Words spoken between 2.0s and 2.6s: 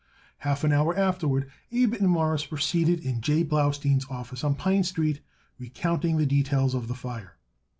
Morris were